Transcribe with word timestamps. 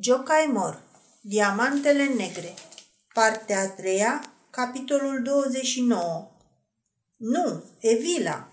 Jocaimor, 0.00 0.82
Diamantele 1.20 2.04
Negre 2.04 2.54
Partea 3.12 3.60
a 3.60 3.68
treia, 3.68 4.32
capitolul 4.50 5.22
29 5.22 6.30
Nu, 7.16 7.64
Evila! 7.80 8.48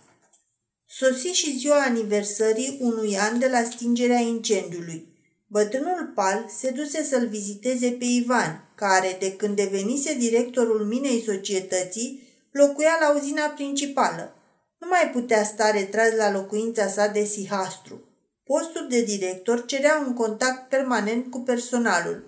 Sosi 0.85 1.27
și 1.27 1.57
ziua 1.57 1.81
aniversării 1.81 2.77
unui 2.81 3.17
an 3.17 3.39
de 3.39 3.47
la 3.47 3.63
stingerea 3.63 4.19
incendiului. 4.19 5.07
Bătrânul 5.47 6.11
Pal 6.15 6.45
se 6.57 6.69
duse 6.69 7.03
să-l 7.03 7.27
viziteze 7.27 7.89
pe 7.89 8.05
Ivan, 8.05 8.69
care, 8.75 9.15
de 9.19 9.35
când 9.35 9.55
devenise 9.55 10.13
directorul 10.13 10.85
minei 10.85 11.23
societății, 11.25 12.27
locuia 12.51 12.97
la 13.01 13.15
uzina 13.15 13.45
principală. 13.45 14.35
Nu 14.77 14.87
mai 14.87 15.09
putea 15.13 15.43
sta 15.43 15.71
retras 15.71 16.11
la 16.15 16.31
locuința 16.31 16.87
sa 16.87 17.07
de 17.07 17.23
Sihastru. 17.23 18.04
Postul 18.45 18.87
de 18.89 19.01
director 19.01 19.65
cerea 19.65 20.03
un 20.07 20.13
contact 20.13 20.69
permanent 20.69 21.31
cu 21.31 21.39
personalul. 21.39 22.23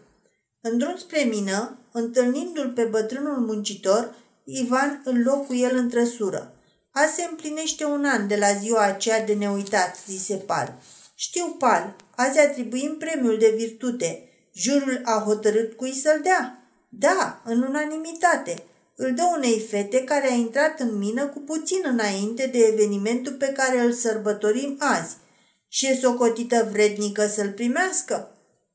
În 0.61 0.77
drum 0.77 0.95
spre 0.97 1.21
mină, 1.21 1.77
întâlnindu-l 1.91 2.69
pe 2.69 2.83
bătrânul 2.83 3.37
muncitor, 3.37 4.15
Ivan 4.43 5.01
îl 5.05 5.21
loc 5.23 5.47
cu 5.47 5.55
el 5.55 5.75
în 5.75 5.89
trăsură. 5.89 6.53
Azi 6.91 7.13
se 7.13 7.27
împlinește 7.29 7.85
un 7.85 8.05
an 8.05 8.27
de 8.27 8.35
la 8.35 8.53
ziua 8.53 8.81
aceea 8.81 9.25
de 9.25 9.33
neuitat, 9.33 9.97
zise 10.07 10.35
Pal. 10.35 10.73
Știu, 11.15 11.55
Pal, 11.59 11.95
azi 12.15 12.39
atribuim 12.39 12.95
premiul 12.99 13.37
de 13.37 13.53
virtute. 13.57 14.29
Jurul 14.53 15.01
a 15.03 15.23
hotărât 15.25 15.73
cui 15.73 15.93
să-l 15.93 16.19
dea? 16.23 16.63
Da, 16.89 17.41
în 17.45 17.61
unanimitate. 17.61 18.63
Îl 18.95 19.13
dă 19.13 19.23
unei 19.35 19.59
fete 19.59 20.03
care 20.03 20.27
a 20.27 20.35
intrat 20.35 20.79
în 20.79 20.97
mină 20.97 21.27
cu 21.27 21.39
puțin 21.39 21.81
înainte 21.83 22.45
de 22.45 22.57
evenimentul 22.57 23.33
pe 23.33 23.47
care 23.47 23.79
îl 23.79 23.91
sărbătorim 23.91 24.75
azi– 24.79 25.15
și 25.67 25.87
e 25.87 25.99
socotită 26.01 26.69
vrednică 26.71 27.27
să-l 27.27 27.51
primească? 27.51 28.31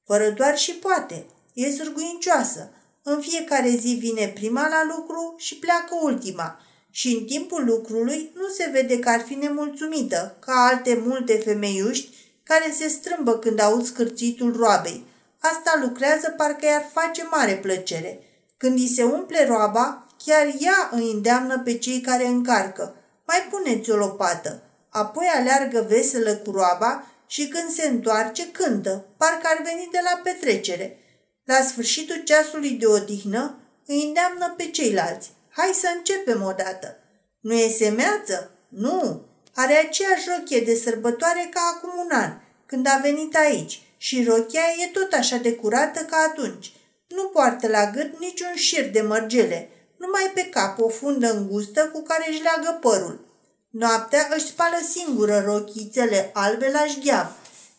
Fără 0.07 0.31
doar 0.31 0.59
și 0.59 0.73
poate. 0.73 1.27
E 1.55 1.71
surguincioasă. 1.71 2.71
În 3.03 3.21
fiecare 3.21 3.69
zi 3.69 3.97
vine 4.01 4.29
prima 4.29 4.69
la 4.69 4.95
lucru 4.97 5.35
și 5.39 5.57
pleacă 5.59 5.95
ultima. 6.03 6.61
Și 6.91 7.15
în 7.15 7.25
timpul 7.25 7.65
lucrului 7.65 8.31
nu 8.35 8.49
se 8.49 8.69
vede 8.73 8.99
că 8.99 9.09
ar 9.09 9.21
fi 9.21 9.35
nemulțumită, 9.35 10.37
ca 10.39 10.53
alte 10.53 11.03
multe 11.07 11.35
femeiuști 11.35 12.17
care 12.43 12.75
se 12.77 12.89
strâmbă 12.89 13.39
când 13.39 13.61
aud 13.61 13.85
scârțitul 13.85 14.57
roabei. 14.57 15.05
Asta 15.39 15.79
lucrează 15.83 16.35
parcă 16.37 16.67
i-ar 16.67 16.89
face 16.93 17.23
mare 17.31 17.57
plăcere. 17.57 18.21
Când 18.57 18.79
îi 18.79 18.89
se 18.89 19.03
umple 19.03 19.47
roaba, 19.47 20.07
chiar 20.25 20.47
ea 20.59 20.91
îi 20.91 21.11
îndeamnă 21.11 21.61
pe 21.65 21.79
cei 21.79 22.01
care 22.01 22.27
încarcă. 22.27 22.95
Mai 23.27 23.49
puneți 23.51 23.91
o 23.91 23.97
lopată 23.97 24.63
apoi 24.93 25.27
aleargă 25.27 25.87
veselă 25.89 26.37
cu 26.37 26.51
roaba 26.51 27.07
și 27.27 27.49
când 27.49 27.71
se 27.71 27.87
întoarce 27.89 28.51
cântă, 28.51 29.05
parcă 29.17 29.43
ar 29.43 29.63
veni 29.65 29.89
de 29.93 29.99
la 30.03 30.21
petrecere. 30.23 30.99
La 31.45 31.63
sfârșitul 31.63 32.23
ceasului 32.25 32.71
de 32.71 32.87
odihnă 32.87 33.59
îi 33.87 34.03
îndeamnă 34.03 34.55
pe 34.57 34.71
ceilalți. 34.71 35.31
Hai 35.49 35.71
să 35.75 35.87
începem 35.97 36.43
odată. 36.43 36.97
Nu 37.41 37.53
e 37.53 37.69
semeață? 37.69 38.51
Nu. 38.69 39.27
Are 39.55 39.75
aceeași 39.75 40.29
rochie 40.37 40.61
de 40.61 40.75
sărbătoare 40.75 41.49
ca 41.51 41.61
acum 41.77 41.91
un 41.99 42.17
an, 42.17 42.33
când 42.67 42.87
a 42.87 43.01
venit 43.03 43.37
aici, 43.37 43.83
și 43.97 44.25
rochia 44.25 44.61
e 44.85 44.87
tot 44.87 45.13
așa 45.13 45.37
de 45.37 45.55
curată 45.55 46.01
ca 46.01 46.17
atunci. 46.31 46.73
Nu 47.09 47.23
poartă 47.23 47.69
la 47.69 47.91
gât 47.91 48.19
niciun 48.19 48.55
șir 48.55 48.91
de 48.91 49.01
mărgele, 49.01 49.69
numai 49.97 50.31
pe 50.35 50.49
cap 50.49 50.79
o 50.79 50.89
fundă 50.89 51.33
îngustă 51.33 51.89
cu 51.93 52.03
care 52.03 52.27
își 52.29 52.43
leagă 52.43 52.79
părul. 52.81 53.32
Noaptea 53.73 54.29
își 54.37 54.47
spală 54.47 54.77
singură 54.91 55.43
rochițele 55.47 56.31
albe 56.33 56.71
la 56.73 56.87
șgheab. 56.87 57.27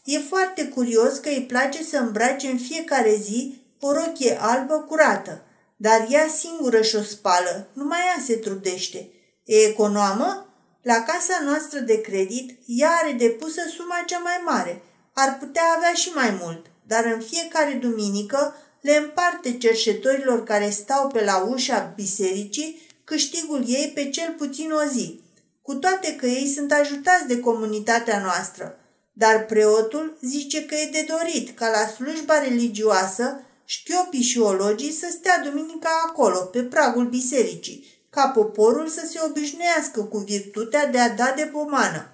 E 0.03 0.19
foarte 0.19 0.65
curios 0.65 1.17
că 1.17 1.29
îi 1.29 1.45
place 1.47 1.83
să 1.83 1.97
îmbrace 1.97 2.47
în 2.47 2.57
fiecare 2.57 3.15
zi 3.21 3.61
o 3.79 3.91
rochie 3.91 4.37
albă 4.41 4.85
curată, 4.87 5.41
dar 5.75 6.07
ea 6.09 6.27
singură 6.27 6.81
și-o 6.81 7.01
spală, 7.01 7.67
numai 7.73 7.99
ea 7.99 8.23
se 8.25 8.35
trudește. 8.35 9.09
E 9.45 9.55
economă? 9.55 10.47
La 10.81 11.03
casa 11.03 11.41
noastră 11.45 11.79
de 11.79 12.01
credit, 12.01 12.59
ea 12.65 12.89
are 13.03 13.11
depusă 13.11 13.61
suma 13.75 14.03
cea 14.05 14.19
mai 14.19 14.41
mare. 14.45 14.81
Ar 15.13 15.37
putea 15.37 15.63
avea 15.77 15.93
și 15.93 16.09
mai 16.09 16.37
mult, 16.41 16.65
dar 16.87 17.05
în 17.05 17.21
fiecare 17.21 17.73
duminică 17.73 18.55
le 18.81 18.95
împarte 18.95 19.57
cerșetorilor 19.57 20.43
care 20.43 20.69
stau 20.69 21.07
pe 21.07 21.23
la 21.23 21.37
ușa 21.37 21.93
bisericii 21.95 22.81
câștigul 23.03 23.63
ei 23.67 23.91
pe 23.95 24.09
cel 24.09 24.33
puțin 24.37 24.71
o 24.71 24.89
zi 24.91 25.22
cu 25.63 25.75
toate 25.75 26.15
că 26.15 26.25
ei 26.25 26.47
sunt 26.47 26.71
ajutați 26.71 27.27
de 27.27 27.39
comunitatea 27.39 28.21
noastră. 28.21 28.77
Dar 29.13 29.45
preotul 29.45 30.17
zice 30.21 30.65
că 30.65 30.75
e 30.75 30.89
de 30.91 31.05
dorit 31.07 31.57
ca 31.57 31.69
la 31.69 31.87
slujba 31.87 32.39
religioasă 32.39 33.43
șchiopii 33.65 34.21
și 34.21 34.39
ologii 34.39 34.91
să 34.91 35.07
stea 35.11 35.39
duminica 35.39 35.89
acolo, 36.07 36.39
pe 36.39 36.63
pragul 36.63 37.05
bisericii, 37.05 37.85
ca 38.09 38.27
poporul 38.27 38.87
să 38.87 39.07
se 39.11 39.19
obișnuiască 39.29 40.03
cu 40.03 40.17
virtutea 40.17 40.87
de 40.87 40.99
a 40.99 41.09
da 41.09 41.33
de 41.35 41.49
pomană. 41.51 42.07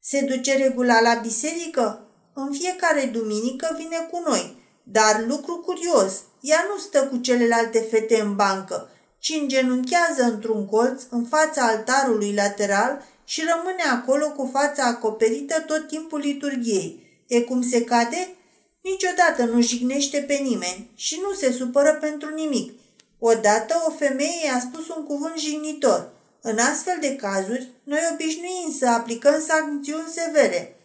Se 0.00 0.20
duce 0.20 0.56
regula 0.56 1.00
la 1.00 1.14
biserică? 1.14 2.02
În 2.32 2.52
fiecare 2.52 3.04
duminică 3.04 3.74
vine 3.76 4.08
cu 4.10 4.22
noi, 4.26 4.56
dar 4.82 5.24
lucru 5.26 5.56
curios, 5.56 6.12
ea 6.40 6.64
nu 6.68 6.78
stă 6.78 7.06
cu 7.06 7.16
celelalte 7.16 7.78
fete 7.78 8.20
în 8.20 8.36
bancă, 8.36 8.90
ci 9.18 9.38
îngenunchează 9.40 10.22
într-un 10.22 10.66
colț 10.66 11.02
în 11.10 11.24
fața 11.24 11.66
altarului 11.66 12.34
lateral 12.34 13.04
și 13.24 13.42
rămâne 13.54 13.82
acolo 13.82 14.30
cu 14.30 14.50
fața 14.52 14.84
acoperită 14.84 15.60
tot 15.60 15.88
timpul 15.88 16.18
liturgiei. 16.18 17.22
E 17.26 17.40
cum 17.40 17.62
se 17.62 17.84
cade? 17.84 18.28
Niciodată 18.80 19.44
nu 19.44 19.60
jignește 19.60 20.18
pe 20.18 20.34
nimeni 20.34 20.90
și 20.94 21.20
nu 21.22 21.32
se 21.32 21.52
supără 21.52 21.98
pentru 22.00 22.34
nimic. 22.34 22.72
Odată 23.18 23.84
o 23.86 23.90
femeie 23.90 24.44
i-a 24.44 24.60
spus 24.60 24.88
un 24.96 25.04
cuvânt 25.04 25.36
jignitor. 25.36 26.10
În 26.40 26.58
astfel 26.58 26.96
de 27.00 27.16
cazuri, 27.16 27.68
noi 27.84 28.00
obișnuim 28.12 28.76
să 28.78 28.88
aplicăm 28.88 29.40
sancțiuni 29.40 30.12
severe. 30.12 30.76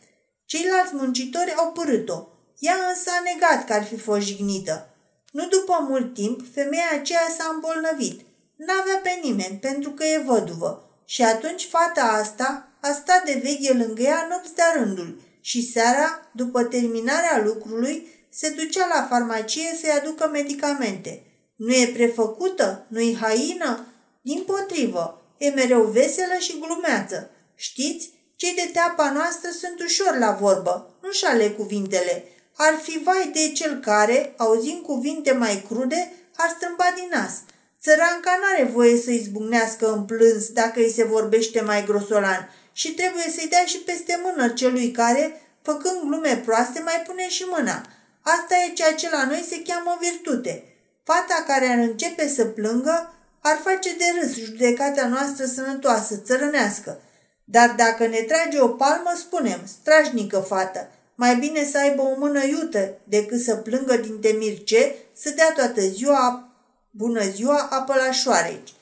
Ceilalți 0.45 0.95
muncitori 0.95 1.53
au 1.57 1.71
părât-o. 1.71 2.27
Ea 2.59 2.75
însă 2.89 3.09
a 3.09 3.23
negat 3.23 3.65
că 3.65 3.73
ar 3.73 3.83
fi 3.83 3.97
fost 3.97 4.25
jignită. 4.25 4.92
Nu 5.37 5.47
după 5.47 5.85
mult 5.89 6.13
timp, 6.13 6.41
femeia 6.53 6.89
aceea 6.99 7.27
s-a 7.37 7.49
îmbolnăvit. 7.53 8.21
N-avea 8.55 8.99
pe 9.03 9.19
nimeni, 9.23 9.57
pentru 9.61 9.89
că 9.89 10.03
e 10.03 10.23
văduvă. 10.25 10.71
Și 11.05 11.21
atunci 11.21 11.67
fata 11.69 12.01
asta 12.01 12.67
a 12.81 12.91
stat 12.91 13.25
de 13.25 13.39
veche 13.43 13.73
lângă 13.73 14.01
ea 14.01 14.27
nopți 14.29 14.55
de 14.55 14.61
rândul 14.75 15.21
și 15.41 15.71
seara, 15.71 16.29
după 16.31 16.63
terminarea 16.63 17.43
lucrului, 17.43 18.07
se 18.29 18.49
ducea 18.49 18.87
la 18.95 19.07
farmacie 19.09 19.77
să-i 19.81 19.99
aducă 20.01 20.29
medicamente. 20.31 21.23
Nu 21.55 21.73
e 21.73 21.91
prefăcută? 21.93 22.85
Nu-i 22.87 23.17
haină? 23.21 23.85
Din 24.21 24.43
potrivă, 24.45 25.21
e 25.37 25.49
mereu 25.49 25.83
veselă 25.83 26.37
și 26.39 26.59
glumeață. 26.59 27.29
Știți, 27.55 28.09
cei 28.35 28.53
de 28.53 28.69
teapa 28.73 29.11
noastră 29.11 29.49
sunt 29.49 29.79
ușor 29.79 30.17
la 30.17 30.31
vorbă, 30.31 30.95
nu-și 31.01 31.25
ale 31.25 31.49
cuvintele, 31.49 32.23
ar 32.55 32.79
fi 32.81 33.01
vai 33.03 33.31
de 33.33 33.51
cel 33.51 33.79
care, 33.79 34.33
auzind 34.37 34.81
cuvinte 34.81 35.31
mai 35.31 35.65
crude, 35.67 36.11
ar 36.35 36.49
strâmba 36.49 36.85
din 36.95 37.09
nas. 37.11 37.33
Țăranca 37.81 38.39
n-are 38.41 38.71
voie 38.71 38.97
să 38.97 39.11
izbucnească 39.11 39.93
în 39.93 40.03
plâns 40.05 40.49
dacă 40.49 40.79
îi 40.79 40.91
se 40.91 41.03
vorbește 41.03 41.61
mai 41.61 41.85
grosolan 41.85 42.49
și 42.71 42.93
trebuie 42.93 43.29
să-i 43.35 43.47
dea 43.49 43.65
și 43.65 43.77
peste 43.77 44.19
mână 44.23 44.49
celui 44.49 44.91
care, 44.91 45.41
făcând 45.61 46.01
glume 46.01 46.41
proaste, 46.45 46.81
mai 46.81 47.03
pune 47.07 47.29
și 47.29 47.45
mâna. 47.49 47.85
Asta 48.21 48.55
e 48.55 48.73
ceea 48.73 48.93
ce 48.93 49.09
la 49.09 49.25
noi 49.25 49.45
se 49.49 49.61
cheamă 49.61 49.97
virtute. 50.01 50.63
Fata 51.03 51.43
care 51.47 51.65
ar 51.65 51.77
începe 51.77 52.27
să 52.27 52.45
plângă 52.45 53.13
ar 53.41 53.59
face 53.63 53.95
de 53.95 54.03
râs 54.19 54.35
judecata 54.35 55.07
noastră 55.07 55.45
sănătoasă, 55.45 56.15
țărănească. 56.15 57.01
Dar 57.43 57.69
dacă 57.77 58.07
ne 58.07 58.21
trage 58.21 58.59
o 58.59 58.67
palmă, 58.67 59.13
spunem, 59.15 59.59
strașnică 59.65 60.39
fată, 60.39 60.89
mai 61.15 61.35
bine 61.35 61.65
să 61.65 61.77
aibă 61.77 62.01
o 62.01 62.17
mână 62.17 62.45
iută 62.45 62.93
decât 63.03 63.41
să 63.41 63.55
plângă 63.55 63.97
din 63.97 64.19
temirce, 64.19 64.95
să 65.13 65.29
dea 65.29 65.51
toată 65.53 65.81
ziua 65.81 66.47
bună 66.95 67.23
ziua 67.23 67.67
apă 67.69 67.95
la 67.95 68.11
șoareci. 68.11 68.73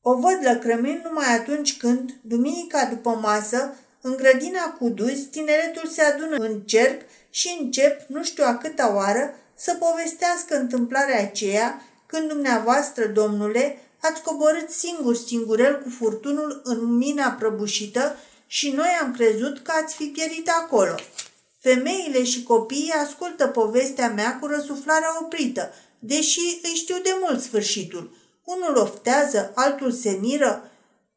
O 0.00 0.14
văd 0.14 0.38
lăcrămind 0.42 1.04
numai 1.04 1.34
atunci 1.34 1.76
când, 1.76 2.10
duminica 2.20 2.84
după 2.84 3.18
masă, 3.22 3.74
în 4.00 4.16
grădina 4.16 4.62
cu 4.78 4.88
duzi, 4.88 5.26
tineretul 5.26 5.88
se 5.88 6.02
adună 6.02 6.36
în 6.36 6.60
cerc 6.60 7.00
și 7.30 7.58
încep, 7.60 8.00
nu 8.08 8.24
știu 8.24 8.44
a 8.46 8.56
câta 8.56 8.94
oară, 8.94 9.34
să 9.54 9.74
povestească 9.74 10.56
întâmplarea 10.56 11.20
aceea 11.20 11.82
când 12.06 12.28
dumneavoastră, 12.28 13.06
domnule, 13.06 13.78
ați 14.00 14.22
coborât 14.22 14.70
singur 14.70 15.16
singurel 15.16 15.82
cu 15.82 15.88
furtunul 15.88 16.60
în 16.64 16.96
mina 16.96 17.30
prăbușită 17.30 18.16
și 18.46 18.70
noi 18.70 18.88
am 19.02 19.12
crezut 19.12 19.58
că 19.58 19.72
ați 19.82 19.94
fi 19.94 20.04
pierit 20.04 20.48
acolo. 20.48 20.94
Femeile 21.62 22.24
și 22.24 22.42
copiii 22.42 22.92
ascultă 23.04 23.46
povestea 23.46 24.08
mea 24.08 24.38
cu 24.38 24.46
răsuflarea 24.46 25.18
oprită, 25.20 25.72
deși 25.98 26.40
îi 26.62 26.74
știu 26.74 26.96
de 27.02 27.16
mult 27.20 27.40
sfârșitul. 27.40 28.16
Unul 28.44 28.76
oftează, 28.76 29.52
altul 29.54 29.92
se 29.92 30.18
miră. 30.20 30.70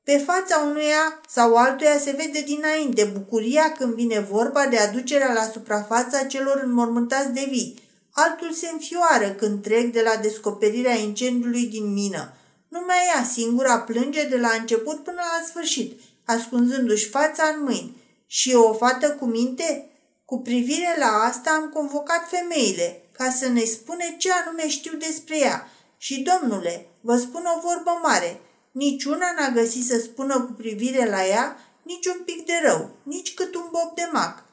Pe 0.03 0.17
fața 0.17 0.65
unuia 0.69 1.21
sau 1.29 1.55
altuia 1.55 1.97
se 1.97 2.15
vede 2.17 2.41
dinainte 2.41 3.03
bucuria 3.03 3.71
când 3.71 3.93
vine 3.93 4.19
vorba 4.19 4.65
de 4.65 4.77
aducerea 4.77 5.33
la 5.33 5.43
suprafața 5.53 6.23
celor 6.23 6.61
înmormântați 6.65 7.31
de 7.31 7.47
vii. 7.49 7.79
Altul 8.11 8.51
se 8.51 8.69
înfioară 8.71 9.29
când 9.29 9.63
trec 9.63 9.91
de 9.91 10.01
la 10.01 10.21
descoperirea 10.21 10.95
incendiului 10.95 11.65
din 11.65 11.93
mină. 11.93 12.33
Numai 12.67 12.97
ea 13.15 13.23
singura 13.23 13.79
plânge 13.79 14.27
de 14.27 14.37
la 14.37 14.49
început 14.59 15.03
până 15.03 15.21
la 15.21 15.45
sfârșit, 15.47 15.99
ascunzându-și 16.25 17.09
fața 17.09 17.43
în 17.57 17.63
mâini. 17.63 17.97
Și 18.27 18.53
o 18.53 18.73
fată 18.73 19.09
cu 19.11 19.25
minte? 19.25 19.89
Cu 20.25 20.39
privire 20.39 20.95
la 20.99 21.23
asta 21.27 21.49
am 21.51 21.69
convocat 21.69 22.29
femeile, 22.29 23.01
ca 23.11 23.29
să 23.29 23.47
ne 23.47 23.63
spune 23.63 24.15
ce 24.17 24.31
anume 24.31 24.67
știu 24.67 24.97
despre 24.97 25.39
ea. 25.39 25.69
Și, 25.97 26.21
domnule, 26.21 26.87
vă 27.01 27.17
spun 27.17 27.43
o 27.55 27.59
vorbă 27.59 27.99
mare. 28.03 28.39
Niciuna 28.71 29.25
n-a 29.37 29.49
găsit 29.49 29.85
să 29.85 29.99
spună 29.99 30.41
cu 30.41 30.51
privire 30.51 31.09
la 31.09 31.25
ea 31.25 31.57
nici 31.83 32.05
un 32.05 32.21
pic 32.25 32.45
de 32.45 32.53
rău, 32.63 32.89
nici 33.03 33.33
cât 33.33 33.55
un 33.55 33.67
bob 33.71 33.95
de 33.95 34.09
mac. 34.11 34.43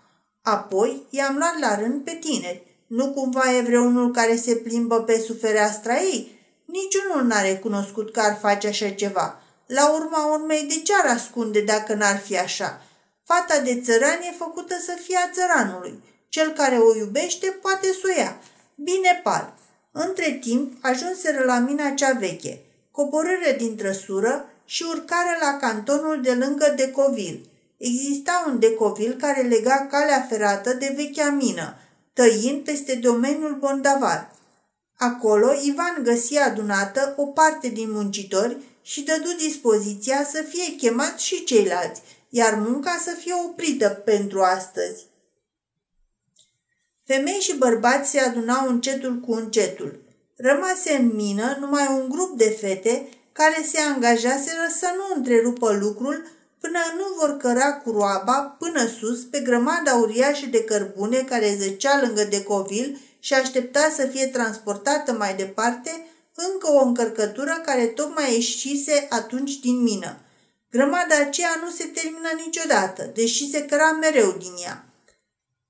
Apoi 0.43 1.07
i-am 1.11 1.37
luat 1.37 1.59
la 1.59 1.75
rând 1.75 2.05
pe 2.05 2.19
tineri. 2.21 2.85
Nu 2.87 3.13
cumva 3.13 3.57
e 3.57 3.61
vreunul 3.61 4.11
care 4.11 4.37
se 4.37 4.55
plimbă 4.55 5.03
pe 5.03 5.19
sufereastra 5.19 6.01
ei? 6.01 6.41
Niciunul 6.65 7.27
n-a 7.27 7.41
recunoscut 7.41 8.13
că 8.13 8.21
ar 8.21 8.39
face 8.41 8.69
așa 8.69 8.91
ceva. 8.91 9.43
La 9.67 9.93
urma 9.93 10.27
urmei, 10.33 10.63
de 10.63 10.81
ce 10.81 10.93
ar 10.95 11.17
ascunde 11.17 11.61
dacă 11.61 11.95
n-ar 11.95 12.19
fi 12.19 12.39
așa? 12.39 12.83
Fata 13.35 13.61
de 13.61 13.81
țăran 13.81 14.21
e 14.23 14.35
făcută 14.39 14.75
să 14.87 14.99
fie 15.03 15.17
a 15.17 15.31
țăranului. 15.31 16.03
Cel 16.29 16.51
care 16.51 16.77
o 16.77 16.97
iubește 16.97 17.47
poate 17.63 17.87
să 17.87 18.01
o 18.05 18.21
ia. 18.21 18.41
Bine 18.75 19.21
pal. 19.23 19.55
Între 19.93 20.39
timp, 20.41 20.73
ajunseră 20.81 21.45
la 21.45 21.59
mina 21.59 21.91
cea 21.91 22.13
veche, 22.13 22.61
coborâre 22.91 23.55
din 23.59 23.77
trăsură 23.77 24.49
și 24.65 24.85
urcare 24.89 25.39
la 25.41 25.57
cantonul 25.57 26.21
de 26.23 26.33
lângă 26.33 26.73
Decovil. 26.77 27.51
Exista 27.77 28.45
un 28.49 28.59
Decovil 28.59 29.17
care 29.21 29.43
lega 29.43 29.87
calea 29.91 30.27
ferată 30.29 30.73
de 30.73 30.93
vechea 30.97 31.31
mină, 31.31 31.77
tăind 32.13 32.65
peste 32.65 32.95
domeniul 32.95 33.57
Bondavar. 33.61 34.31
Acolo, 34.97 35.53
Ivan 35.53 36.01
găsi 36.03 36.39
adunată 36.39 37.15
o 37.17 37.27
parte 37.27 37.69
din 37.69 37.91
muncitori 37.91 38.57
și 38.83 39.03
dădu 39.03 39.33
dispoziția 39.39 40.25
să 40.31 40.45
fie 40.49 40.75
chemat 40.77 41.19
și 41.19 41.45
ceilalți, 41.45 42.03
iar 42.35 42.55
munca 42.55 43.01
să 43.05 43.11
fie 43.19 43.33
oprită 43.47 43.89
pentru 43.89 44.41
astăzi. 44.41 45.07
Femei 47.05 47.41
și 47.41 47.57
bărbați 47.57 48.11
se 48.11 48.21
adunau 48.21 48.69
încetul 48.69 49.21
cu 49.21 49.33
încetul. 49.33 50.03
Rămase 50.37 50.93
în 50.93 51.15
mină 51.15 51.57
numai 51.61 51.87
un 51.91 52.09
grup 52.09 52.39
de 52.39 52.57
fete 52.61 53.09
care 53.33 53.63
se 53.65 53.81
angajaseră 53.81 54.67
să 54.79 54.87
nu 54.97 55.17
întrerupă 55.17 55.73
lucrul 55.73 56.27
până 56.61 56.79
nu 56.97 57.05
vor 57.19 57.37
căra 57.37 57.73
cu 57.73 57.91
roaba 57.91 58.57
până 58.59 58.87
sus 58.87 59.23
pe 59.25 59.41
grămada 59.41 59.95
uriașă 59.95 60.47
de 60.47 60.65
cărbune 60.65 61.19
care 61.19 61.57
zăcea 61.59 62.01
lângă 62.01 62.25
Decovil 62.25 63.01
și 63.19 63.35
aștepta 63.35 63.93
să 63.97 64.07
fie 64.07 64.27
transportată 64.27 65.13
mai 65.13 65.35
departe 65.35 66.07
încă 66.35 66.71
o 66.71 66.85
încărcătură 66.85 67.63
care 67.65 67.87
tocmai 67.87 68.35
ieșise 68.35 69.07
atunci 69.11 69.59
din 69.59 69.83
mină. 69.83 70.17
Grămada 70.73 71.17
aceea 71.21 71.61
nu 71.63 71.71
se 71.71 71.85
termină 71.85 72.29
niciodată, 72.45 73.11
deși 73.15 73.51
se 73.51 73.65
căra 73.65 73.91
mereu 73.91 74.37
din 74.39 74.55
ea. 74.65 74.85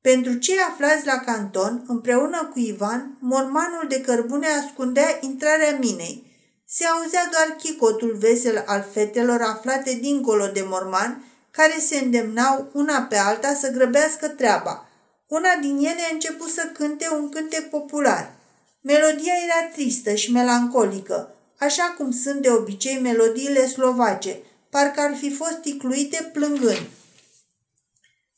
Pentru 0.00 0.34
cei 0.34 0.58
aflați 0.70 1.06
la 1.06 1.18
canton, 1.18 1.84
împreună 1.86 2.48
cu 2.52 2.58
Ivan, 2.58 3.16
mormanul 3.20 3.84
de 3.88 4.00
cărbune 4.00 4.46
ascundea 4.46 5.18
intrarea 5.20 5.76
minei. 5.80 6.30
Se 6.66 6.84
auzea 6.86 7.28
doar 7.32 7.56
chicotul 7.56 8.16
vesel 8.16 8.64
al 8.66 8.86
fetelor 8.92 9.40
aflate 9.40 9.98
dincolo 10.00 10.46
de 10.46 10.64
morman, 10.66 11.24
care 11.50 11.78
se 11.78 11.98
îndemnau 11.98 12.70
una 12.72 13.02
pe 13.02 13.16
alta 13.16 13.54
să 13.54 13.70
grăbească 13.70 14.28
treaba. 14.28 14.88
Una 15.26 15.56
din 15.60 15.76
ele 15.76 16.02
a 16.10 16.12
început 16.12 16.48
să 16.48 16.70
cânte 16.72 17.08
un 17.14 17.28
cântec 17.28 17.70
popular. 17.70 18.34
Melodia 18.80 19.32
era 19.44 19.68
tristă 19.72 20.14
și 20.14 20.32
melancolică, 20.32 21.34
așa 21.58 21.94
cum 21.98 22.10
sunt 22.10 22.42
de 22.42 22.50
obicei 22.50 23.00
melodiile 23.00 23.66
slovace, 23.66 24.36
parcă 24.72 25.00
ar 25.00 25.16
fi 25.16 25.34
fost 25.34 25.60
ticluite 25.60 26.30
plângând. 26.32 26.86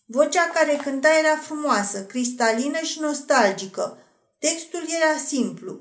Vocea 0.04 0.50
care 0.54 0.81
cânta 0.84 1.08
era 1.19 1.36
frumoasă, 1.36 2.04
cristalină 2.04 2.78
și 2.78 3.00
nostalgică. 3.00 3.98
Textul 4.38 4.84
era 5.00 5.19
simplu. 5.26 5.81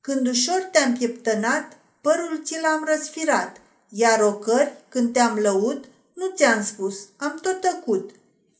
Când 0.00 0.26
ușor 0.26 0.68
te-am 0.72 0.96
pieptănat, 0.96 1.76
părul 2.00 2.40
ți 2.44 2.60
l-am 2.62 2.84
răsfirat, 2.84 3.60
iar 3.88 4.20
ocări, 4.20 4.72
când 4.88 5.12
te-am 5.12 5.38
lăut, 5.38 5.84
nu 6.14 6.32
ți-am 6.36 6.64
spus, 6.64 6.98
am 7.16 7.38
tot 7.42 7.60
tăcut. 7.60 8.10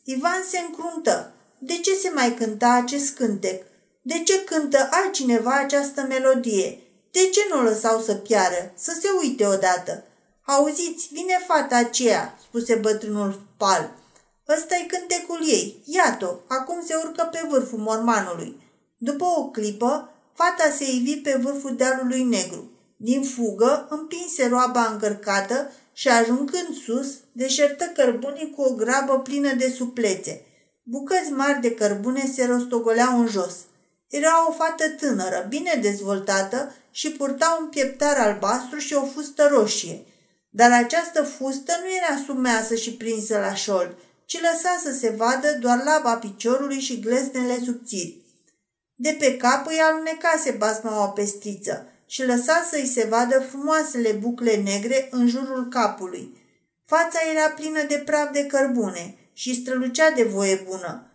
Ivan 0.05 0.45
se 0.49 0.59
încruntă. 0.59 1.33
De 1.59 1.79
ce 1.79 1.95
se 1.95 2.11
mai 2.15 2.35
cânta 2.35 2.73
acest 2.73 3.15
cântec? 3.15 3.65
De 4.03 4.23
ce 4.23 4.45
cântă 4.45 4.89
altcineva 4.91 5.55
această 5.55 6.03
melodie? 6.09 6.79
De 7.11 7.29
ce 7.33 7.41
nu 7.51 7.59
o 7.59 7.63
lăsau 7.63 8.01
să 8.01 8.15
piară? 8.15 8.73
Să 8.77 8.99
se 9.01 9.09
uite 9.21 9.47
odată. 9.47 10.05
Auziți, 10.57 11.09
vine 11.13 11.45
fata 11.47 11.77
aceea, 11.77 12.39
spuse 12.43 12.75
bătrânul 12.75 13.41
pal. 13.57 13.93
ăsta 14.49 14.75
e 14.75 14.87
cântecul 14.87 15.41
ei. 15.49 15.83
Iată, 15.85 16.41
acum 16.47 16.83
se 16.87 16.95
urcă 17.05 17.29
pe 17.31 17.47
vârful 17.49 17.79
mormanului. 17.79 18.61
După 18.97 19.25
o 19.25 19.45
clipă, 19.45 20.11
fata 20.35 20.71
se 20.77 20.85
ivi 20.93 21.17
pe 21.17 21.41
vârful 21.43 21.77
dealului 21.77 22.23
negru. 22.23 22.71
Din 22.97 23.23
fugă, 23.23 23.87
împinse 23.91 24.49
roaba 24.49 24.87
încărcată 24.93 25.71
și 25.93 26.09
ajungând 26.09 26.77
sus, 26.85 27.15
deșertă 27.33 27.85
cărbunii 27.85 28.53
cu 28.57 28.63
o 28.63 28.75
grabă 28.75 29.19
plină 29.19 29.55
de 29.55 29.69
suplețe. 29.77 30.45
Bucăți 30.83 31.31
mari 31.31 31.61
de 31.61 31.75
cărbune 31.75 32.33
se 32.35 32.45
rostogoleau 32.45 33.19
în 33.21 33.27
jos. 33.27 33.55
Era 34.09 34.49
o 34.49 34.53
fată 34.53 34.89
tânără, 34.89 35.47
bine 35.49 35.79
dezvoltată 35.83 36.75
și 36.91 37.11
purta 37.11 37.59
un 37.61 37.69
pieptar 37.69 38.17
albastru 38.17 38.79
și 38.79 38.95
o 38.95 39.05
fustă 39.05 39.49
roșie. 39.53 40.05
Dar 40.51 40.73
această 40.73 41.23
fustă 41.23 41.73
nu 41.83 41.89
era 41.97 42.23
sumeasă 42.27 42.75
și 42.75 42.93
prinsă 42.93 43.39
la 43.39 43.55
șold, 43.55 43.97
ci 44.25 44.41
lăsa 44.41 44.81
să 44.83 44.93
se 44.93 45.09
vadă 45.09 45.57
doar 45.61 45.83
laba 45.85 46.17
piciorului 46.17 46.81
și 46.81 47.01
gleznele 47.01 47.59
subțiri. 47.65 48.17
De 48.95 49.17
pe 49.19 49.37
cap 49.37 49.67
îi 49.67 49.79
alunecase 49.79 50.51
basma 50.51 51.05
o 51.05 51.07
pestriță 51.07 51.87
și 52.07 52.25
lăsa 52.25 52.67
să-i 52.71 52.87
se 52.87 53.07
vadă 53.07 53.41
frumoasele 53.41 54.13
bucle 54.13 54.57
negre 54.57 55.09
în 55.11 55.29
jurul 55.29 55.69
capului. 55.69 56.39
Fața 56.85 57.19
era 57.35 57.51
plină 57.51 57.83
de 57.89 58.03
praf 58.05 58.33
de 58.33 58.47
cărbune 58.47 59.15
și 59.33 59.55
strălucea 59.55 60.11
de 60.11 60.23
voie 60.23 60.65
bună. 60.69 61.11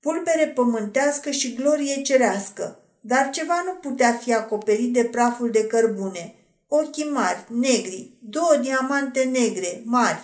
Pulbere 0.00 0.46
pământească 0.46 1.30
și 1.30 1.54
glorie 1.54 2.02
cerească, 2.02 2.78
dar 3.00 3.30
ceva 3.30 3.62
nu 3.64 3.72
putea 3.72 4.12
fi 4.12 4.34
acoperit 4.34 4.92
de 4.92 5.04
praful 5.04 5.50
de 5.50 5.66
cărbune– 5.66 6.34
ochii 6.72 7.10
mari, 7.10 7.44
negri, 7.48 8.10
două 8.22 8.56
diamante 8.60 9.22
negre, 9.22 9.82
mari, 9.84 10.20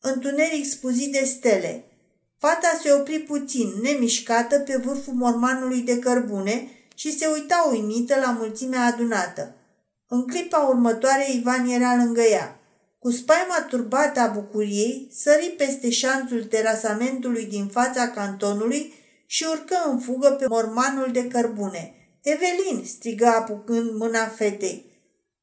întuneric 0.00 0.64
spuzit 0.64 1.12
de 1.12 1.24
stele. 1.24 1.84
Fata 2.38 2.78
se 2.82 2.92
opri 2.92 3.18
puțin, 3.18 3.72
nemișcată, 3.82 4.58
pe 4.58 4.76
vârful 4.84 5.14
mormanului 5.14 5.80
de 5.80 5.98
cărbune 5.98 6.68
și 6.94 7.18
se 7.18 7.26
uita 7.26 7.68
uimită 7.72 8.18
la 8.24 8.30
mulțimea 8.30 8.84
adunată. 8.84 9.54
În 10.08 10.26
clipa 10.26 10.58
următoare, 10.58 11.32
Ivan 11.32 11.68
era 11.68 11.96
lângă 11.96 12.22
ea. 12.22 12.60
Cu 12.98 13.10
spaima 13.10 13.66
turbată 13.68 14.20
a 14.20 14.26
bucuriei, 14.26 15.08
sări 15.12 15.54
peste 15.56 15.90
șanțul 15.90 16.44
terasamentului 16.44 17.44
din 17.44 17.66
fața 17.66 18.08
cantonului 18.08 18.94
și 19.26 19.46
urcă 19.50 19.76
în 19.90 19.98
fugă 19.98 20.28
pe 20.30 20.46
mormanul 20.48 21.08
de 21.12 21.26
cărbune. 21.26 21.94
Evelin!" 22.22 22.84
strigă 22.86 23.26
apucând 23.26 23.90
mâna 23.96 24.26
fetei. 24.26 24.89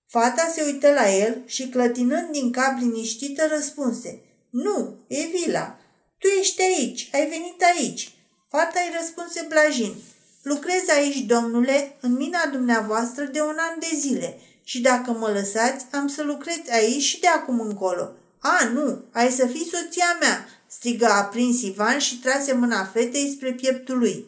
Fata 0.09 0.51
se 0.53 0.63
uită 0.63 0.91
la 0.93 1.11
el 1.11 1.41
și, 1.45 1.67
clătinând 1.67 2.31
din 2.31 2.51
cap 2.51 2.79
liniștită, 2.79 3.47
răspunse. 3.47 4.21
Nu, 4.49 4.95
e 5.07 5.25
vila. 5.25 5.77
Tu 6.19 6.27
ești 6.39 6.61
aici, 6.61 7.09
ai 7.13 7.27
venit 7.27 7.63
aici. 7.75 8.11
Fata 8.49 8.79
îi 8.79 8.95
răspunse 8.99 9.45
blajin. 9.49 9.95
Lucrez 10.41 10.87
aici, 10.89 11.17
domnule, 11.17 11.97
în 12.01 12.13
mina 12.13 12.45
dumneavoastră 12.51 13.23
de 13.23 13.41
un 13.41 13.55
an 13.57 13.79
de 13.79 13.95
zile 13.95 14.39
și 14.63 14.81
dacă 14.81 15.11
mă 15.11 15.29
lăsați, 15.29 15.85
am 15.91 16.07
să 16.07 16.23
lucrez 16.23 16.59
aici 16.71 17.01
și 17.01 17.19
de 17.19 17.27
acum 17.27 17.59
încolo. 17.59 18.09
A, 18.39 18.69
nu, 18.73 19.03
ai 19.11 19.31
să 19.31 19.45
fii 19.45 19.69
soția 19.71 20.17
mea, 20.19 20.47
strigă 20.67 21.05
aprins 21.05 21.61
Ivan 21.61 21.97
și 21.97 22.19
trase 22.19 22.53
mâna 22.53 22.85
fetei 22.85 23.31
spre 23.35 23.53
pieptul 23.53 23.97
lui. 23.97 24.25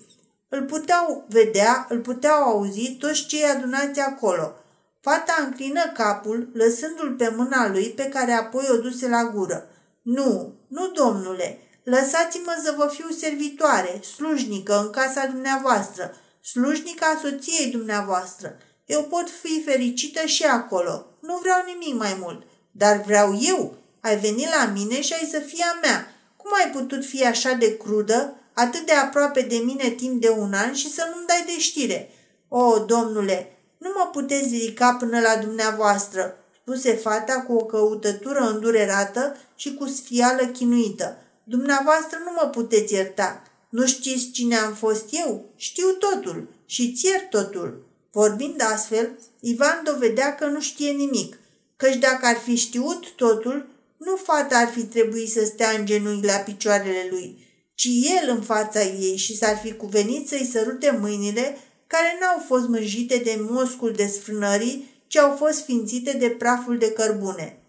Îl 0.49 0.63
puteau 0.63 1.25
vedea, 1.29 1.85
îl 1.89 1.99
puteau 1.99 2.43
auzi 2.43 2.95
toți 2.99 3.25
cei 3.25 3.43
adunați 3.43 3.99
acolo– 3.99 4.53
Fata 5.01 5.43
înclină 5.45 5.91
capul, 5.93 6.49
lăsându-l 6.53 7.15
pe 7.17 7.33
mâna 7.35 7.67
lui, 7.67 7.89
pe 7.89 8.03
care 8.03 8.31
apoi 8.31 8.65
o 8.69 8.77
duse 8.77 9.07
la 9.07 9.23
gură. 9.23 9.69
Nu, 10.01 10.53
nu, 10.67 10.87
domnule, 10.87 11.57
lăsați-mă 11.83 12.61
să 12.63 12.73
vă 12.77 12.87
fiu 12.87 13.09
servitoare, 13.09 14.01
slujnică 14.15 14.79
în 14.79 14.89
casa 14.89 15.25
dumneavoastră, 15.25 16.15
slujnica 16.41 17.19
soției 17.21 17.71
dumneavoastră. 17.71 18.57
Eu 18.85 19.03
pot 19.03 19.29
fi 19.29 19.63
fericită 19.65 20.25
și 20.25 20.43
acolo. 20.43 21.05
Nu 21.21 21.37
vreau 21.41 21.63
nimic 21.65 21.99
mai 21.99 22.17
mult. 22.19 22.43
Dar 22.71 23.01
vreau 23.01 23.37
eu, 23.41 23.79
Ai 24.01 24.19
venit 24.19 24.47
la 24.59 24.71
mine 24.73 25.01
și 25.01 25.13
ai 25.13 25.27
să 25.31 25.39
fii 25.39 25.63
a 25.73 25.79
mea. 25.81 26.15
Cum 26.35 26.51
ai 26.53 26.71
putut 26.71 27.05
fi 27.05 27.25
așa 27.25 27.53
de 27.53 27.77
crudă, 27.77 28.35
atât 28.53 28.85
de 28.85 28.91
aproape 28.91 29.41
de 29.41 29.55
mine 29.57 29.89
timp 29.89 30.21
de 30.21 30.29
un 30.29 30.53
an 30.53 30.73
și 30.73 30.93
să 30.93 31.09
nu-mi 31.13 31.27
dai 31.27 31.43
de 31.45 31.59
știre? 31.59 32.09
O, 32.47 32.79
domnule, 32.79 33.58
nu 33.79 33.89
mă 33.95 34.09
puteți 34.11 34.49
ridica 34.49 34.93
până 34.93 35.19
la 35.19 35.35
dumneavoastră, 35.35 36.37
spuse 36.61 36.93
fata 36.93 37.41
cu 37.41 37.53
o 37.53 37.65
căutătură 37.65 38.39
îndurerată 38.39 39.35
și 39.55 39.73
cu 39.73 39.87
sfială 39.87 40.45
chinuită. 40.45 41.17
Dumneavoastră 41.43 42.17
nu 42.25 42.31
mă 42.31 42.47
puteți 42.47 42.93
ierta. 42.93 43.43
Nu 43.69 43.85
știți 43.85 44.31
cine 44.31 44.55
am 44.55 44.73
fost 44.73 45.05
eu? 45.11 45.45
Știu 45.55 45.87
totul 45.89 46.47
și 46.65 46.93
țier 46.93 47.21
totul. 47.29 47.87
Vorbind 48.11 48.61
astfel, 48.73 49.09
Ivan 49.39 49.81
dovedea 49.83 50.35
că 50.35 50.45
nu 50.45 50.61
știe 50.61 50.91
nimic, 50.91 51.39
căci 51.77 51.95
dacă 51.95 52.25
ar 52.25 52.35
fi 52.35 52.55
știut 52.55 53.11
totul, 53.15 53.67
nu 53.97 54.15
fata 54.15 54.57
ar 54.57 54.67
fi 54.67 54.83
trebuit 54.83 55.31
să 55.31 55.45
stea 55.45 55.69
în 55.69 55.85
genunchi 55.85 56.25
la 56.25 56.33
picioarele 56.33 57.07
lui, 57.09 57.47
ci 57.75 57.87
el 58.21 58.29
în 58.29 58.41
fața 58.41 58.83
ei 58.83 59.17
și 59.17 59.37
s-ar 59.37 59.57
fi 59.63 59.73
cuvenit 59.73 60.27
să-i 60.27 60.49
sărute 60.51 60.97
mâinile 61.01 61.57
care 61.93 62.17
n-au 62.19 62.43
fost 62.47 62.67
mânjite 62.67 63.17
de 63.17 63.37
moscul 63.49 63.91
desfrânării, 63.91 65.03
ci 65.07 65.17
au 65.17 65.35
fost 65.35 65.63
fințite 65.63 66.17
de 66.17 66.29
praful 66.29 66.77
de 66.77 66.91
cărbune. 66.91 67.59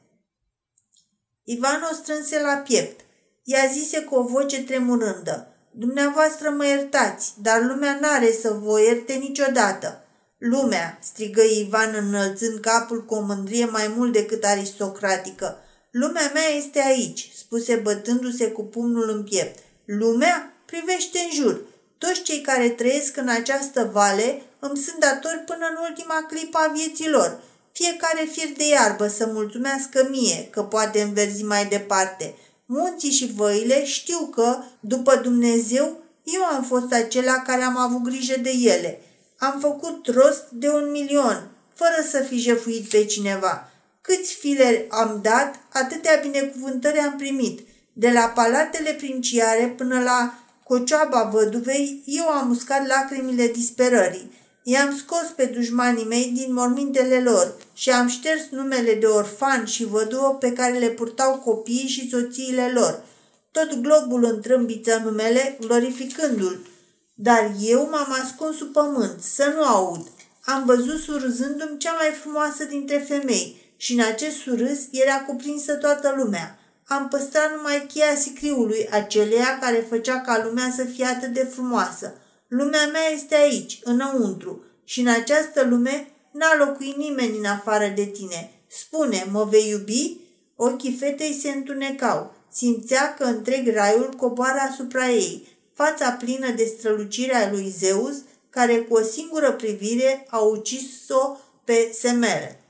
Ivan 1.44 1.88
o 1.90 1.94
strânse 1.94 2.40
la 2.40 2.56
piept. 2.56 3.00
Ea 3.44 3.66
zise 3.72 4.00
cu 4.00 4.14
o 4.14 4.22
voce 4.22 4.62
tremurândă, 4.62 5.50
Dumneavoastră 5.70 6.50
mă 6.50 6.66
iertați, 6.66 7.32
dar 7.42 7.62
lumea 7.62 7.98
n-are 8.00 8.32
să 8.32 8.50
vă 8.62 8.80
ierte 8.80 9.12
niciodată. 9.12 10.04
Lumea, 10.38 10.98
strigă 11.02 11.42
Ivan 11.42 11.94
înălțând 11.94 12.58
capul 12.58 13.04
cu 13.04 13.14
o 13.14 13.20
mândrie 13.20 13.64
mai 13.64 13.94
mult 13.96 14.12
decât 14.12 14.44
aristocratică. 14.44 15.58
Lumea 15.90 16.30
mea 16.34 16.48
este 16.56 16.80
aici, 16.80 17.30
spuse 17.36 17.74
bătându-se 17.74 18.50
cu 18.50 18.62
pumnul 18.64 19.10
în 19.10 19.22
piept. 19.22 19.58
Lumea? 19.84 20.52
Privește 20.66 21.18
în 21.18 21.42
jur. 21.42 21.60
Toți 22.06 22.22
cei 22.22 22.40
care 22.40 22.68
trăiesc 22.68 23.16
în 23.16 23.28
această 23.28 23.90
vale 23.92 24.42
îmi 24.58 24.76
sunt 24.76 24.96
datori 24.98 25.44
până 25.46 25.66
în 25.70 25.76
ultima 25.88 26.26
clipă 26.28 26.58
a 26.58 26.72
vieții 26.72 27.08
lor. 27.08 27.40
Fiecare 27.72 28.28
fir 28.32 28.48
de 28.56 28.68
iarbă 28.68 29.06
să 29.06 29.30
mulțumească 29.32 30.06
mie 30.10 30.48
că 30.50 30.62
poate 30.62 31.00
înverzi 31.00 31.42
mai 31.42 31.66
departe. 31.66 32.34
Munții 32.66 33.10
și 33.10 33.32
văile 33.34 33.84
știu 33.84 34.18
că, 34.18 34.56
după 34.80 35.16
Dumnezeu, 35.16 36.02
eu 36.24 36.44
am 36.44 36.62
fost 36.62 36.92
acela 36.92 37.42
care 37.46 37.62
am 37.62 37.76
avut 37.76 38.02
grijă 38.02 38.34
de 38.42 38.50
ele. 38.50 39.00
Am 39.38 39.58
făcut 39.60 40.06
rost 40.06 40.44
de 40.50 40.68
un 40.68 40.90
milion, 40.90 41.50
fără 41.74 42.06
să 42.10 42.18
fi 42.18 42.36
jefuit 42.38 42.88
pe 42.88 43.04
cineva. 43.04 43.70
Câți 44.00 44.34
fileri 44.34 44.86
am 44.88 45.18
dat, 45.22 45.54
atâtea 45.72 46.20
binecuvântări 46.22 46.98
am 46.98 47.16
primit. 47.16 47.60
De 47.92 48.10
la 48.10 48.32
palatele 48.34 48.92
princiare 48.92 49.74
până 49.76 50.02
la 50.02 50.34
cocioaba 50.70 51.30
văduvei, 51.32 52.02
eu 52.04 52.28
am 52.28 52.50
uscat 52.50 52.86
lacrimile 52.86 53.46
disperării. 53.46 54.32
I-am 54.62 54.96
scos 54.96 55.26
pe 55.36 55.44
dușmanii 55.44 56.04
mei 56.04 56.30
din 56.34 56.52
mormintele 56.52 57.22
lor 57.22 57.56
și 57.72 57.90
am 57.90 58.08
șters 58.08 58.42
numele 58.50 58.94
de 58.94 59.06
orfan 59.06 59.64
și 59.64 59.84
văduvă 59.84 60.36
pe 60.40 60.52
care 60.52 60.78
le 60.78 60.88
purtau 60.88 61.34
copiii 61.34 61.88
și 61.88 62.10
soțiile 62.10 62.70
lor. 62.74 63.02
Tot 63.50 63.74
globul 63.74 64.24
întrâmbiță 64.24 65.00
numele, 65.04 65.58
glorificându-l. 65.60 66.66
Dar 67.14 67.52
eu 67.60 67.88
m-am 67.90 68.16
ascuns 68.22 68.56
sub 68.56 68.72
pământ, 68.72 69.22
să 69.22 69.52
nu 69.56 69.62
aud. 69.62 70.06
Am 70.44 70.64
văzut 70.64 71.00
surâzându-mi 71.00 71.78
cea 71.78 71.92
mai 71.92 72.10
frumoasă 72.20 72.64
dintre 72.64 73.04
femei 73.08 73.74
și 73.76 73.92
în 73.92 74.00
acest 74.00 74.36
surâs 74.36 74.78
era 74.90 75.20
cuprinsă 75.20 75.74
toată 75.74 76.14
lumea. 76.16 76.58
Am 76.96 77.08
păstrat 77.08 77.54
numai 77.54 77.86
cheia 77.92 78.14
sicriului, 78.14 78.88
aceleia 78.90 79.58
care 79.60 79.86
făcea 79.88 80.20
ca 80.20 80.42
lumea 80.44 80.72
să 80.76 80.84
fie 80.84 81.04
atât 81.04 81.32
de 81.32 81.44
frumoasă. 81.44 82.14
Lumea 82.48 82.86
mea 82.86 83.08
este 83.14 83.34
aici, 83.34 83.80
înăuntru, 83.84 84.64
și 84.84 85.00
în 85.00 85.06
această 85.06 85.64
lume 85.64 86.08
n-a 86.32 86.56
locuit 86.64 86.96
nimeni 86.96 87.38
în 87.38 87.44
afară 87.44 87.92
de 87.94 88.04
tine. 88.04 88.50
Spune, 88.66 89.26
mă 89.30 89.44
vei 89.44 89.68
iubi? 89.68 90.16
Ochii 90.56 90.96
fetei 90.96 91.38
se 91.42 91.50
întunecau. 91.50 92.34
Simțea 92.52 93.14
că 93.14 93.24
întreg 93.24 93.74
raiul 93.74 94.14
coboară 94.16 94.58
asupra 94.70 95.08
ei, 95.08 95.48
fața 95.74 96.10
plină 96.10 96.50
de 96.50 96.64
strălucirea 96.64 97.50
lui 97.50 97.74
Zeus, 97.78 98.14
care 98.50 98.76
cu 98.76 98.94
o 98.94 99.02
singură 99.02 99.52
privire 99.52 100.26
a 100.30 100.38
ucis-o 100.38 101.36
pe 101.64 101.90
Semere. 101.92 102.64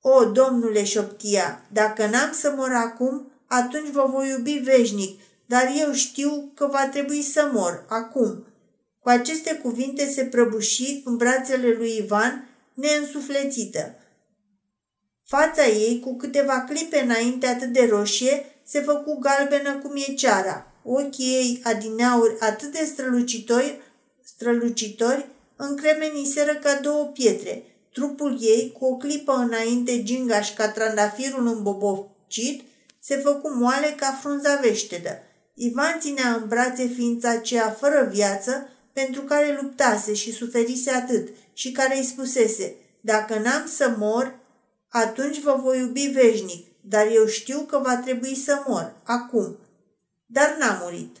O, 0.00 0.24
domnule 0.24 0.84
șoptia, 0.84 1.66
dacă 1.72 2.06
n-am 2.06 2.32
să 2.32 2.52
mor 2.56 2.72
acum, 2.72 3.31
atunci 3.52 3.90
vă 3.90 4.08
voi 4.12 4.28
iubi 4.28 4.52
veșnic, 4.52 5.20
dar 5.46 5.72
eu 5.78 5.92
știu 5.92 6.52
că 6.54 6.66
va 6.66 6.86
trebui 6.86 7.22
să 7.22 7.48
mor, 7.52 7.84
acum. 7.88 8.46
Cu 9.00 9.08
aceste 9.08 9.54
cuvinte 9.54 10.06
se 10.06 10.24
prăbuși 10.24 11.00
în 11.04 11.16
brațele 11.16 11.74
lui 11.78 11.96
Ivan, 11.96 12.48
neînsuflețită. 12.74 13.94
Fața 15.24 15.66
ei, 15.66 16.00
cu 16.00 16.16
câteva 16.16 16.60
clipe 16.60 17.00
înainte 17.00 17.46
atât 17.46 17.72
de 17.72 17.86
roșie, 17.90 18.44
se 18.64 18.80
făcu 18.80 19.18
galbenă 19.18 19.78
cum 19.78 19.96
e 19.96 20.14
ceara. 20.14 20.72
Ochii 20.84 21.34
ei 21.34 21.60
adineauri 21.64 22.36
atât 22.40 22.72
de 22.72 22.84
strălucitori, 22.84 23.80
strălucitori 24.24 25.26
încremeniseră 25.56 26.54
ca 26.54 26.80
două 26.82 27.04
pietre. 27.04 27.62
Trupul 27.92 28.38
ei, 28.40 28.72
cu 28.78 28.84
o 28.84 28.96
clipă 28.96 29.32
înainte 29.32 30.02
gingaș 30.02 30.54
ca 30.54 30.68
trandafirul 30.68 31.46
îmbobocit, 31.46 32.62
se 33.02 33.16
făcu 33.16 33.54
moale 33.54 33.94
ca 33.96 34.18
frunza 34.20 34.58
veștedă. 34.62 35.22
Ivan 35.54 36.00
ținea 36.00 36.34
în 36.34 36.48
brațe 36.48 36.86
ființa 36.86 37.30
aceea 37.30 37.70
fără 37.70 38.08
viață, 38.12 38.68
pentru 38.92 39.22
care 39.22 39.58
luptase 39.60 40.14
și 40.14 40.32
suferise 40.32 40.90
atât 40.90 41.28
și 41.52 41.72
care 41.72 41.96
îi 41.96 42.04
spusese, 42.04 42.74
dacă 43.00 43.38
n-am 43.38 43.66
să 43.66 43.94
mor, 43.98 44.38
atunci 44.88 45.40
vă 45.40 45.60
voi 45.62 45.78
iubi 45.78 46.06
veșnic, 46.06 46.66
dar 46.80 47.06
eu 47.12 47.26
știu 47.26 47.60
că 47.60 47.78
va 47.78 47.96
trebui 47.96 48.34
să 48.34 48.62
mor, 48.66 48.94
acum. 49.04 49.58
Dar 50.26 50.56
n-a 50.58 50.78
murit. 50.82 51.16